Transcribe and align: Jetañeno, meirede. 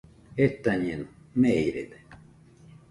Jetañeno, 0.39 1.07
meirede. 1.41 1.97